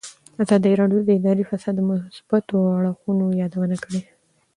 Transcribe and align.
ازادي 0.43 0.73
راډیو 0.81 0.99
د 1.05 1.09
اداري 1.19 1.43
فساد 1.49 1.73
د 1.77 1.81
مثبتو 1.89 2.57
اړخونو 2.75 3.25
یادونه 3.41 3.75
کړې. 3.83 4.01